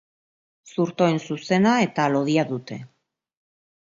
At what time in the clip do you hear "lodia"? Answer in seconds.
2.13-2.47